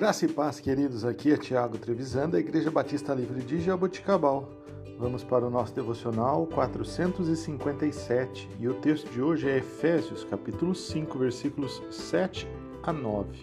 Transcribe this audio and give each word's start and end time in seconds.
Graça 0.00 0.24
e 0.24 0.28
paz, 0.28 0.58
queridos. 0.58 1.04
Aqui 1.04 1.30
é 1.30 1.36
Tiago 1.36 1.76
Trevisan, 1.76 2.30
da 2.30 2.40
Igreja 2.40 2.70
Batista 2.70 3.12
Livre 3.12 3.42
de 3.42 3.60
Jaboticabal. 3.60 4.48
Vamos 4.98 5.22
para 5.22 5.46
o 5.46 5.50
nosso 5.50 5.74
devocional 5.74 6.46
457 6.46 8.48
e 8.58 8.66
o 8.66 8.80
texto 8.80 9.10
de 9.10 9.20
hoje 9.20 9.50
é 9.50 9.58
Efésios, 9.58 10.24
capítulo 10.24 10.74
5, 10.74 11.18
versículos 11.18 11.82
7 11.90 12.48
a 12.82 12.94
9. 12.94 13.42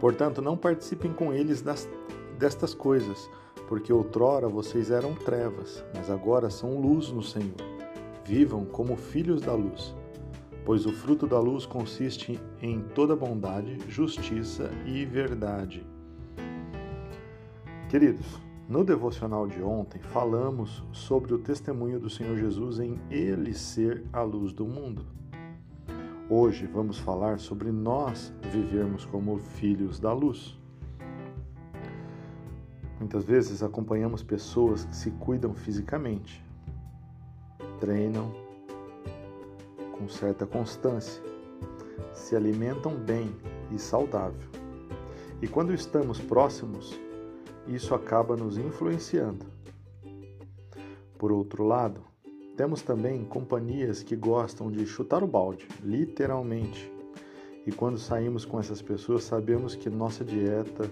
Portanto, 0.00 0.42
não 0.42 0.56
participem 0.56 1.12
com 1.12 1.32
eles 1.32 1.62
das, 1.62 1.88
destas 2.36 2.74
coisas, 2.74 3.30
porque 3.68 3.92
outrora 3.92 4.48
vocês 4.48 4.90
eram 4.90 5.14
trevas, 5.14 5.84
mas 5.94 6.10
agora 6.10 6.50
são 6.50 6.80
luz 6.80 7.12
no 7.12 7.22
Senhor. 7.22 7.54
Vivam 8.24 8.64
como 8.64 8.96
filhos 8.96 9.40
da 9.40 9.54
luz 9.54 9.94
pois 10.66 10.84
o 10.84 10.92
fruto 10.92 11.28
da 11.28 11.38
luz 11.38 11.64
consiste 11.64 12.40
em 12.60 12.82
toda 12.82 13.14
bondade, 13.14 13.78
justiça 13.88 14.68
e 14.84 15.04
verdade. 15.04 15.86
Queridos, 17.88 18.26
no 18.68 18.82
devocional 18.82 19.46
de 19.46 19.62
ontem 19.62 20.00
falamos 20.00 20.82
sobre 20.90 21.32
o 21.32 21.38
testemunho 21.38 22.00
do 22.00 22.10
Senhor 22.10 22.36
Jesus 22.36 22.80
em 22.80 22.98
ele 23.08 23.54
ser 23.54 24.04
a 24.12 24.22
luz 24.22 24.52
do 24.52 24.66
mundo. 24.66 25.06
Hoje 26.28 26.66
vamos 26.66 26.98
falar 26.98 27.38
sobre 27.38 27.70
nós 27.70 28.34
vivermos 28.50 29.04
como 29.04 29.38
filhos 29.38 30.00
da 30.00 30.12
luz. 30.12 30.58
Muitas 32.98 33.24
vezes 33.24 33.62
acompanhamos 33.62 34.20
pessoas 34.24 34.84
que 34.84 34.96
se 34.96 35.12
cuidam 35.12 35.54
fisicamente, 35.54 36.44
treinam, 37.78 38.45
com 40.06 40.08
certa 40.08 40.46
constância, 40.46 41.20
se 42.12 42.36
alimentam 42.36 42.94
bem 42.94 43.34
e 43.72 43.78
saudável. 43.78 44.48
E 45.42 45.48
quando 45.48 45.74
estamos 45.74 46.20
próximos, 46.20 46.96
isso 47.66 47.92
acaba 47.92 48.36
nos 48.36 48.56
influenciando. 48.56 49.44
Por 51.18 51.32
outro 51.32 51.64
lado, 51.64 52.02
temos 52.56 52.82
também 52.82 53.24
companhias 53.24 54.04
que 54.04 54.14
gostam 54.14 54.70
de 54.70 54.86
chutar 54.86 55.24
o 55.24 55.26
balde, 55.26 55.66
literalmente. 55.82 56.88
E 57.66 57.72
quando 57.72 57.98
saímos 57.98 58.44
com 58.44 58.60
essas 58.60 58.80
pessoas, 58.80 59.24
sabemos 59.24 59.74
que 59.74 59.90
nossa 59.90 60.24
dieta 60.24 60.88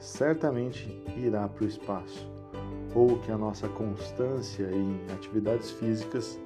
certamente 0.00 0.90
irá 1.16 1.48
para 1.48 1.64
o 1.64 1.68
espaço, 1.68 2.28
ou 2.96 3.16
que 3.20 3.30
a 3.30 3.38
nossa 3.38 3.68
constância 3.68 4.68
em 4.72 5.00
atividades 5.14 5.70
físicas 5.70 6.36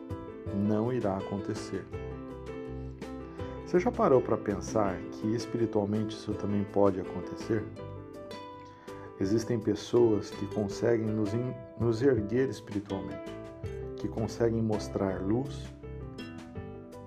não 0.54 0.92
irá 0.92 1.16
acontecer. 1.16 1.82
Você 3.70 3.78
já 3.78 3.92
parou 3.92 4.20
para 4.20 4.36
pensar 4.36 4.96
que 5.12 5.28
espiritualmente 5.28 6.16
isso 6.16 6.34
também 6.34 6.64
pode 6.72 7.00
acontecer? 7.00 7.64
Existem 9.20 9.60
pessoas 9.60 10.28
que 10.28 10.44
conseguem 10.48 11.06
nos, 11.06 11.30
nos 11.78 12.02
erguer 12.02 12.48
espiritualmente, 12.48 13.32
que 13.96 14.08
conseguem 14.08 14.60
mostrar 14.60 15.22
luz. 15.22 15.72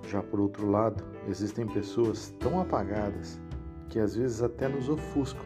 Já 0.07 0.23
por 0.23 0.39
outro 0.39 0.71
lado, 0.71 1.03
existem 1.27 1.67
pessoas 1.67 2.29
tão 2.39 2.61
apagadas 2.61 3.41
que 3.89 3.99
às 3.99 4.15
vezes 4.15 4.41
até 4.41 4.69
nos 4.69 4.87
ofuscam, 4.87 5.43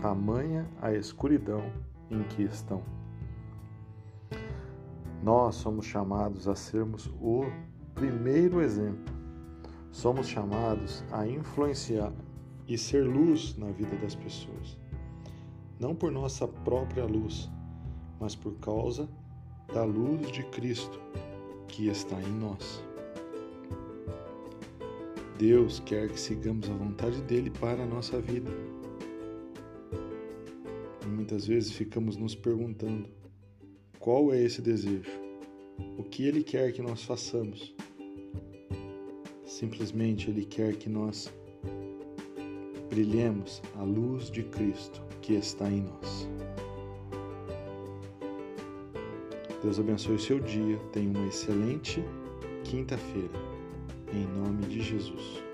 tamanha 0.00 0.66
a 0.80 0.94
escuridão 0.94 1.70
em 2.10 2.22
que 2.22 2.44
estão. 2.44 2.82
Nós 5.22 5.56
somos 5.56 5.84
chamados 5.84 6.48
a 6.48 6.54
sermos 6.54 7.06
o 7.20 7.44
primeiro 7.94 8.62
exemplo 8.62 9.17
somos 9.98 10.28
chamados 10.28 11.02
a 11.10 11.26
influenciar 11.26 12.12
e 12.68 12.78
ser 12.78 13.04
luz 13.04 13.56
na 13.58 13.72
vida 13.72 13.96
das 13.96 14.14
pessoas. 14.14 14.78
Não 15.80 15.92
por 15.92 16.12
nossa 16.12 16.46
própria 16.46 17.04
luz, 17.04 17.50
mas 18.20 18.36
por 18.36 18.54
causa 18.60 19.08
da 19.74 19.82
luz 19.82 20.30
de 20.30 20.44
Cristo 20.50 21.00
que 21.66 21.88
está 21.88 22.16
em 22.22 22.30
nós. 22.30 22.80
Deus 25.36 25.80
quer 25.80 26.08
que 26.08 26.20
sigamos 26.20 26.70
a 26.70 26.74
vontade 26.74 27.20
dele 27.22 27.50
para 27.50 27.82
a 27.82 27.86
nossa 27.86 28.20
vida. 28.20 28.52
E 31.04 31.08
muitas 31.08 31.44
vezes 31.44 31.72
ficamos 31.72 32.16
nos 32.16 32.36
perguntando: 32.36 33.08
qual 33.98 34.32
é 34.32 34.40
esse 34.40 34.62
desejo? 34.62 35.10
O 35.96 36.04
que 36.04 36.24
ele 36.24 36.44
quer 36.44 36.72
que 36.72 36.82
nós 36.82 37.02
façamos? 37.02 37.74
Simplesmente 39.58 40.30
Ele 40.30 40.44
quer 40.44 40.76
que 40.76 40.88
nós 40.88 41.28
brilhemos 42.88 43.60
a 43.76 43.82
luz 43.82 44.30
de 44.30 44.44
Cristo 44.44 45.02
que 45.20 45.34
está 45.34 45.68
em 45.68 45.80
nós. 45.80 46.28
Deus 49.60 49.80
abençoe 49.80 50.14
o 50.14 50.20
seu 50.20 50.38
dia. 50.38 50.78
Tenha 50.92 51.10
uma 51.10 51.26
excelente 51.26 52.04
quinta-feira. 52.62 53.34
Em 54.12 54.24
nome 54.40 54.64
de 54.66 54.80
Jesus. 54.80 55.47